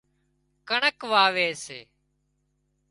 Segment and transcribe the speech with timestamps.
[0.67, 1.79] ڪڻڪ واوي سي